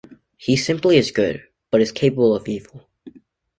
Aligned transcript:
He 0.35 0.55
simply 0.55 0.97
is 0.97 1.11
good, 1.11 1.43
but 1.69 1.79
is 1.79 1.91
capable 1.91 2.33
of 2.35 2.47
evil. 2.47 2.89